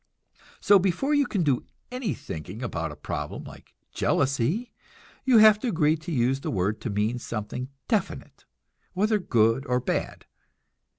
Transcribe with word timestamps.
So 0.59 0.79
before 0.79 1.13
you 1.13 1.27
can 1.27 1.43
do 1.43 1.63
any 1.91 2.15
thinking 2.15 2.63
about 2.63 2.91
a 2.91 2.95
problem 2.95 3.43
like 3.43 3.75
jealousy, 3.93 4.71
you 5.25 5.37
have 5.37 5.59
to 5.59 5.67
agree 5.67 5.95
to 5.97 6.11
use 6.11 6.39
the 6.39 6.49
word 6.49 6.81
to 6.81 6.89
mean 6.89 7.19
something 7.19 7.69
definite, 7.87 8.45
whether 8.93 9.19
good 9.19 9.63
or 9.67 9.79
bad. 9.79 10.25